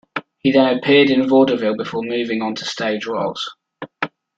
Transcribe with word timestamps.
He 0.39 0.51
then 0.51 0.79
appeared 0.79 1.11
in 1.11 1.29
vaudeville 1.29 1.75
before 1.77 2.01
moving 2.01 2.41
on 2.41 2.55
to 2.55 2.65
stage 2.65 3.05
roles. 3.05 3.53